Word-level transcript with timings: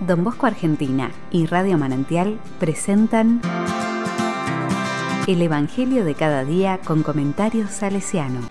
Don 0.00 0.22
Bosco 0.22 0.46
Argentina 0.46 1.10
y 1.32 1.46
Radio 1.46 1.76
Manantial 1.76 2.38
presentan 2.60 3.40
El 5.26 5.42
Evangelio 5.42 6.04
de 6.04 6.14
cada 6.14 6.44
día 6.44 6.78
con 6.84 7.02
comentarios 7.02 7.70
salesiano. 7.70 8.48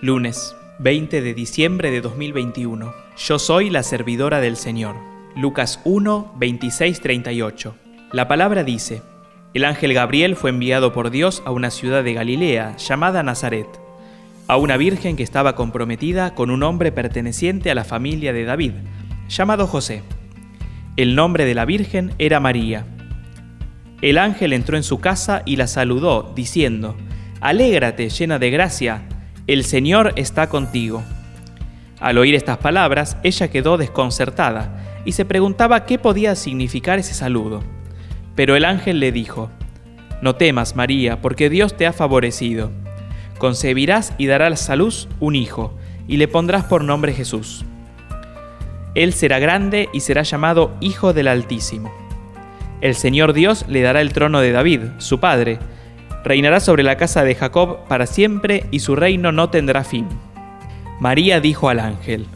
Lunes, 0.00 0.54
20 0.80 1.22
de 1.22 1.34
diciembre 1.34 1.90
de 1.90 2.00
2021. 2.02 2.92
Yo 3.16 3.38
soy 3.38 3.70
la 3.70 3.82
servidora 3.82 4.40
del 4.40 4.56
Señor. 4.56 5.13
Lucas 5.36 5.80
1, 5.82 6.34
26, 6.36 7.00
38. 7.00 7.74
La 8.12 8.28
palabra 8.28 8.62
dice, 8.62 9.02
el 9.52 9.64
ángel 9.64 9.92
Gabriel 9.92 10.36
fue 10.36 10.50
enviado 10.50 10.92
por 10.92 11.10
Dios 11.10 11.42
a 11.44 11.50
una 11.50 11.72
ciudad 11.72 12.04
de 12.04 12.14
Galilea 12.14 12.76
llamada 12.76 13.24
Nazaret, 13.24 13.66
a 14.46 14.56
una 14.58 14.76
virgen 14.76 15.16
que 15.16 15.24
estaba 15.24 15.56
comprometida 15.56 16.36
con 16.36 16.50
un 16.50 16.62
hombre 16.62 16.92
perteneciente 16.92 17.72
a 17.72 17.74
la 17.74 17.82
familia 17.82 18.32
de 18.32 18.44
David, 18.44 18.74
llamado 19.28 19.66
José. 19.66 20.04
El 20.96 21.16
nombre 21.16 21.44
de 21.44 21.56
la 21.56 21.64
virgen 21.64 22.12
era 22.18 22.38
María. 22.38 22.86
El 24.02 24.18
ángel 24.18 24.52
entró 24.52 24.76
en 24.76 24.84
su 24.84 25.00
casa 25.00 25.42
y 25.44 25.56
la 25.56 25.66
saludó, 25.66 26.32
diciendo, 26.36 26.96
Alégrate, 27.40 28.08
llena 28.08 28.38
de 28.38 28.50
gracia, 28.50 29.02
el 29.48 29.64
Señor 29.64 30.12
está 30.14 30.48
contigo. 30.48 31.02
Al 31.98 32.18
oír 32.18 32.36
estas 32.36 32.58
palabras, 32.58 33.16
ella 33.24 33.48
quedó 33.48 33.78
desconcertada 33.78 34.83
y 35.04 35.12
se 35.12 35.24
preguntaba 35.24 35.86
qué 35.86 35.98
podía 35.98 36.34
significar 36.34 36.98
ese 36.98 37.14
saludo. 37.14 37.62
Pero 38.34 38.56
el 38.56 38.64
ángel 38.64 39.00
le 39.00 39.12
dijo, 39.12 39.50
No 40.22 40.36
temas, 40.36 40.76
María, 40.76 41.20
porque 41.20 41.50
Dios 41.50 41.76
te 41.76 41.86
ha 41.86 41.92
favorecido. 41.92 42.70
Concebirás 43.38 44.12
y 44.18 44.26
darás 44.26 44.70
a 44.70 44.76
luz 44.76 45.08
un 45.20 45.36
hijo, 45.36 45.76
y 46.08 46.16
le 46.16 46.28
pondrás 46.28 46.64
por 46.64 46.84
nombre 46.84 47.12
Jesús. 47.12 47.64
Él 48.94 49.12
será 49.12 49.38
grande 49.38 49.88
y 49.92 50.00
será 50.00 50.22
llamado 50.22 50.76
Hijo 50.80 51.12
del 51.12 51.28
Altísimo. 51.28 51.92
El 52.80 52.94
Señor 52.94 53.32
Dios 53.32 53.64
le 53.68 53.82
dará 53.82 54.00
el 54.00 54.12
trono 54.12 54.40
de 54.40 54.52
David, 54.52 54.80
su 54.98 55.18
padre, 55.20 55.58
Reinará 56.24 56.58
sobre 56.58 56.82
la 56.82 56.96
casa 56.96 57.22
de 57.22 57.34
Jacob 57.34 57.86
para 57.86 58.06
siempre 58.06 58.64
y 58.70 58.80
su 58.80 58.96
reino 58.96 59.30
no 59.30 59.50
tendrá 59.50 59.84
fin. 59.84 60.08
María 60.98 61.38
dijo 61.38 61.68
al 61.68 61.78
ángel, 61.78 62.26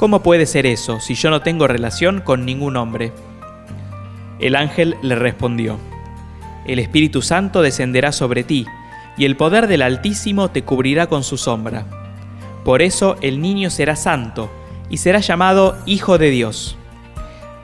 ¿Cómo 0.00 0.22
puede 0.22 0.46
ser 0.46 0.64
eso 0.64 0.98
si 0.98 1.14
yo 1.14 1.28
no 1.28 1.42
tengo 1.42 1.66
relación 1.66 2.22
con 2.22 2.46
ningún 2.46 2.78
hombre? 2.78 3.12
El 4.38 4.56
ángel 4.56 4.96
le 5.02 5.14
respondió, 5.14 5.78
El 6.64 6.78
Espíritu 6.78 7.20
Santo 7.20 7.60
descenderá 7.60 8.10
sobre 8.10 8.42
ti, 8.42 8.64
y 9.18 9.26
el 9.26 9.36
poder 9.36 9.66
del 9.66 9.82
Altísimo 9.82 10.50
te 10.50 10.62
cubrirá 10.62 11.06
con 11.06 11.22
su 11.22 11.36
sombra. 11.36 11.84
Por 12.64 12.80
eso 12.80 13.16
el 13.20 13.42
niño 13.42 13.68
será 13.68 13.94
santo, 13.94 14.50
y 14.88 14.96
será 14.96 15.20
llamado 15.20 15.76
Hijo 15.84 16.16
de 16.16 16.30
Dios. 16.30 16.78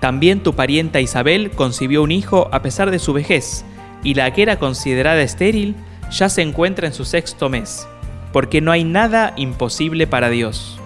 También 0.01 0.43
tu 0.43 0.55
parienta 0.55 1.01
Isabel 1.01 1.53
concibió 1.53 2.03
un 2.03 2.13
hijo 2.13 2.51
a 2.53 2.61
pesar 2.61 2.91
de 2.91 2.99
su 2.99 3.15
vejez, 3.15 3.65
y 4.05 4.13
la 4.13 4.31
que 4.35 4.43
era 4.43 4.59
considerada 4.59 5.23
estéril 5.23 5.75
ya 6.11 6.29
se 6.29 6.43
encuentra 6.43 6.87
en 6.87 6.93
su 6.93 7.07
sexto 7.07 7.49
mes, 7.49 7.89
porque 8.31 8.61
no 8.61 8.73
hay 8.73 8.85
nada 8.85 9.33
imposible 9.39 10.07
para 10.07 10.29
Dios. 10.29 10.79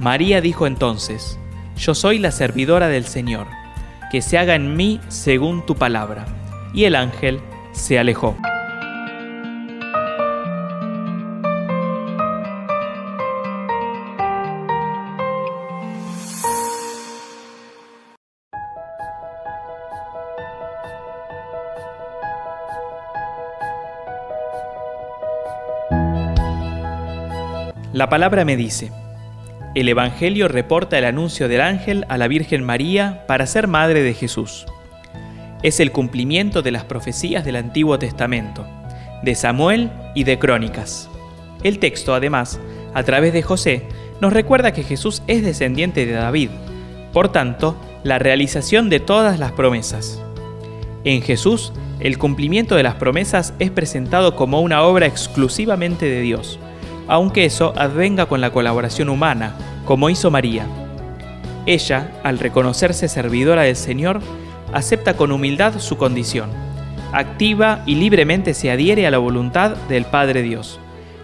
María 0.00 0.40
dijo 0.40 0.66
entonces, 0.66 1.38
Yo 1.76 1.94
soy 1.94 2.18
la 2.18 2.30
servidora 2.30 2.88
del 2.88 3.04
Señor, 3.04 3.46
que 4.10 4.22
se 4.22 4.38
haga 4.38 4.54
en 4.54 4.74
mí 4.74 4.98
según 5.08 5.66
tu 5.66 5.76
palabra. 5.76 6.24
Y 6.72 6.84
el 6.84 6.96
ángel 6.96 7.40
se 7.72 7.98
alejó. 7.98 8.34
La 27.92 28.08
palabra 28.08 28.46
me 28.46 28.56
dice, 28.56 28.90
el 29.74 29.88
Evangelio 29.88 30.48
reporta 30.48 30.98
el 30.98 31.04
anuncio 31.04 31.48
del 31.48 31.60
ángel 31.60 32.04
a 32.08 32.18
la 32.18 32.26
Virgen 32.26 32.64
María 32.64 33.24
para 33.28 33.46
ser 33.46 33.68
madre 33.68 34.02
de 34.02 34.14
Jesús. 34.14 34.66
Es 35.62 35.78
el 35.78 35.92
cumplimiento 35.92 36.62
de 36.62 36.72
las 36.72 36.84
profecías 36.84 37.44
del 37.44 37.56
Antiguo 37.56 37.98
Testamento, 37.98 38.66
de 39.22 39.34
Samuel 39.36 39.90
y 40.14 40.24
de 40.24 40.38
Crónicas. 40.38 41.08
El 41.62 41.78
texto, 41.78 42.14
además, 42.14 42.58
a 42.94 43.02
través 43.04 43.32
de 43.32 43.42
José, 43.42 43.84
nos 44.20 44.32
recuerda 44.32 44.72
que 44.72 44.82
Jesús 44.82 45.22
es 45.28 45.42
descendiente 45.44 46.04
de 46.04 46.12
David, 46.12 46.50
por 47.12 47.30
tanto, 47.30 47.76
la 48.02 48.18
realización 48.18 48.88
de 48.90 48.98
todas 48.98 49.38
las 49.38 49.52
promesas. 49.52 50.20
En 51.04 51.22
Jesús, 51.22 51.72
el 52.00 52.18
cumplimiento 52.18 52.74
de 52.74 52.82
las 52.82 52.96
promesas 52.96 53.54
es 53.58 53.70
presentado 53.70 54.34
como 54.34 54.62
una 54.62 54.82
obra 54.82 55.06
exclusivamente 55.06 56.06
de 56.06 56.22
Dios 56.22 56.58
aunque 57.10 57.44
eso 57.44 57.74
advenga 57.76 58.26
con 58.26 58.40
la 58.40 58.52
colaboración 58.52 59.08
humana, 59.08 59.56
como 59.84 60.10
hizo 60.10 60.30
María. 60.30 60.64
Ella, 61.66 62.12
al 62.22 62.38
reconocerse 62.38 63.08
servidora 63.08 63.62
del 63.62 63.74
Señor, 63.74 64.20
acepta 64.72 65.16
con 65.16 65.32
humildad 65.32 65.80
su 65.80 65.96
condición, 65.96 66.50
activa 67.12 67.82
y 67.84 67.96
libremente 67.96 68.54
se 68.54 68.70
adhiere 68.70 69.08
a 69.08 69.10
la 69.10 69.18
voluntad 69.18 69.76
del 69.88 70.04
Padre 70.04 70.42
Dios. 70.42 70.78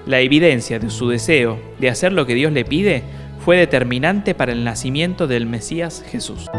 La 0.06 0.18
evidencia 0.18 0.80
de 0.80 0.90
su 0.90 1.08
deseo 1.08 1.60
de 1.78 1.88
hacer 1.88 2.12
lo 2.12 2.26
que 2.26 2.34
Dios 2.34 2.52
le 2.52 2.64
pide 2.64 3.04
fue 3.44 3.56
determinante 3.56 4.34
para 4.34 4.50
el 4.50 4.64
nacimiento 4.64 5.28
del 5.28 5.46
Mesías 5.46 6.04
Jesús. 6.10 6.50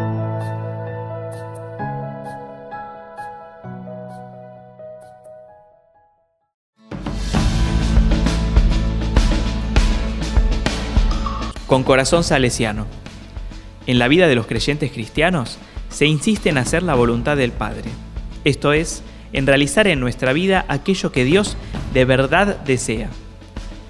Con 11.68 11.84
corazón 11.84 12.24
salesiano. 12.24 12.88
En 13.86 14.00
la 14.00 14.08
vida 14.08 14.28
de 14.28 14.36
los 14.36 14.48
creyentes 14.48 14.92
cristianos 14.92 15.58
se 15.90 16.06
insiste 16.06 16.50
en 16.50 16.58
hacer 16.58 16.82
la 16.84 16.96
voluntad 16.96 17.38
del 17.38 17.52
Padre, 17.52 17.90
esto 18.44 18.74
es, 18.74 19.04
en 19.34 19.46
realizar 19.46 19.88
en 19.88 20.00
nuestra 20.00 20.34
vida 20.34 20.66
aquello 20.70 21.12
que 21.12 21.26
Dios 21.26 21.58
de 21.94 22.06
verdad 22.06 22.58
desea. 22.66 23.10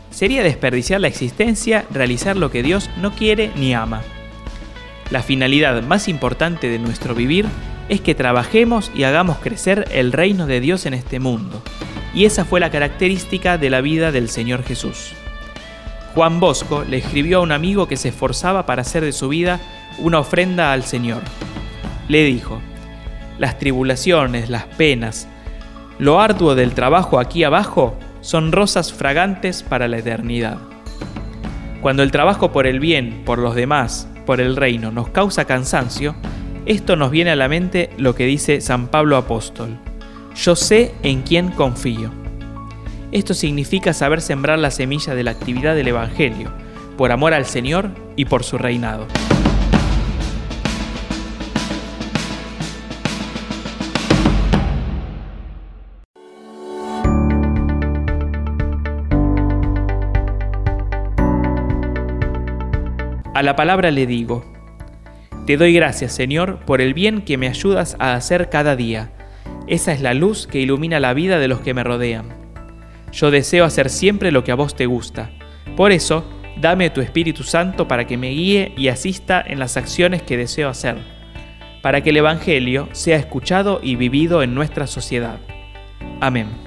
Sería 0.10 0.44
desperdiciar 0.44 1.00
la 1.00 1.08
existencia 1.08 1.86
realizar 1.92 2.38
lo 2.38 2.50
que 2.50 2.64
Dios 2.64 2.90
no 3.00 3.14
quiere 3.14 3.52
ni 3.56 3.74
ama. 3.74 4.02
La 5.12 5.22
finalidad 5.22 5.84
más 5.84 6.08
importante 6.08 6.70
de 6.70 6.80
nuestro 6.80 7.14
vivir 7.14 7.46
es 7.88 8.02
que 8.02 8.16
trabajemos 8.16 8.92
y 8.96 9.04
hagamos 9.04 9.38
crecer 9.38 9.88
el 9.92 10.12
reino 10.12 10.48
de 10.48 10.60
Dios 10.60 10.86
en 10.86 10.94
este 10.94 11.20
mundo. 11.20 11.62
Y 12.14 12.26
esa 12.26 12.46
fue 12.46 12.60
la 12.60 12.72
característica 12.72 13.58
de 13.58 13.70
la 13.70 13.82
vida 13.82 14.12
del 14.12 14.30
Señor 14.30 14.64
Jesús. 14.64 15.14
Juan 16.14 16.40
Bosco 16.40 16.84
le 16.84 16.98
escribió 16.98 17.40
a 17.40 17.42
un 17.42 17.52
amigo 17.52 17.88
que 17.88 17.98
se 17.98 18.10
esforzaba 18.10 18.66
para 18.66 18.82
hacer 18.82 19.04
de 19.04 19.12
su 19.12 19.30
vida 19.30 19.60
una 20.00 20.20
ofrenda 20.20 20.74
al 20.74 20.84
Señor. 20.84 21.22
Le 22.08 22.24
dijo, 22.24 22.60
las 23.38 23.60
tribulaciones, 23.60 24.50
las 24.50 24.66
penas, 24.66 25.28
lo 26.00 26.20
arduo 26.20 26.56
del 26.56 26.74
trabajo 26.74 27.20
aquí 27.20 27.44
abajo 27.44 27.98
son 28.22 28.52
rosas 28.52 28.94
fragantes 28.94 29.64
para 29.64 29.88
la 29.88 29.98
eternidad. 29.98 30.58
Cuando 31.82 32.04
el 32.04 32.12
trabajo 32.12 32.52
por 32.52 32.68
el 32.68 32.80
bien, 32.80 33.24
por 33.26 33.40
los 33.40 33.56
demás, 33.56 34.08
por 34.26 34.42
el 34.42 34.56
reino 34.56 34.92
nos 34.92 35.10
causa 35.10 35.46
cansancio, 35.46 36.16
esto 36.66 36.96
nos 36.96 37.12
viene 37.12 37.32
a 37.32 37.36
la 37.36 37.48
mente 37.48 37.90
lo 37.98 38.14
que 38.14 38.26
dice 38.26 38.60
San 38.60 38.88
Pablo 38.88 39.18
Apóstol. 39.18 39.78
Yo 40.36 40.56
sé 40.56 40.94
en 41.02 41.22
quién 41.22 41.50
confío. 41.50 42.12
Esto 43.12 43.34
significa 43.34 43.94
saber 43.94 44.20
sembrar 44.22 44.60
la 44.60 44.70
semilla 44.70 45.16
de 45.16 45.24
la 45.24 45.32
actividad 45.32 45.76
del 45.76 45.88
Evangelio, 45.88 46.52
por 46.98 47.14
amor 47.14 47.34
al 47.34 47.46
Señor 47.46 47.92
y 48.18 48.26
por 48.26 48.44
su 48.44 48.58
reinado. 48.58 49.08
A 63.34 63.44
la 63.44 63.56
palabra 63.56 63.92
le 63.92 64.06
digo, 64.06 64.44
Te 65.46 65.56
doy 65.56 65.72
gracias, 65.72 66.12
Señor, 66.12 66.60
por 66.66 66.82
el 66.82 66.94
bien 66.94 67.22
que 67.22 67.38
me 67.38 67.48
ayudas 67.48 67.96
a 68.00 68.16
hacer 68.16 68.50
cada 68.50 68.76
día. 68.76 69.12
Esa 69.68 69.94
es 69.94 70.02
la 70.02 70.14
luz 70.14 70.46
que 70.46 70.60
ilumina 70.60 71.00
la 71.00 71.14
vida 71.14 71.40
de 71.40 71.48
los 71.48 71.62
que 71.62 71.74
me 71.74 71.84
rodean. 71.84 72.37
Yo 73.12 73.32
deseo 73.32 73.66
hacer 73.66 73.90
siempre 73.90 74.32
lo 74.32 74.44
que 74.44 74.52
a 74.52 74.56
vos 74.56 74.76
te 74.76 74.86
gusta. 74.86 75.32
Por 75.76 75.92
eso, 75.92 76.26
dame 76.60 76.90
tu 76.90 77.02
Espíritu 77.02 77.44
Santo 77.44 77.88
para 77.88 78.06
que 78.06 78.18
me 78.18 78.30
guíe 78.30 78.74
y 78.78 78.88
asista 78.90 79.44
en 79.46 79.60
las 79.60 79.78
acciones 79.78 80.22
que 80.22 80.38
deseo 80.38 80.70
hacer. 80.70 80.98
para 81.82 82.02
que 82.02 82.10
el 82.10 82.18
Evangelio 82.18 82.90
sea 82.92 83.16
escuchado 83.16 83.80
y 83.82 83.96
vivido 83.96 84.44
en 84.44 84.54
nuestra 84.54 84.88
sociedad. 84.88 85.40
Amén. 86.20 86.67